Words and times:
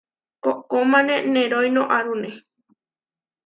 Koʼkómane 0.43 1.15
neroínoarune. 1.33 2.29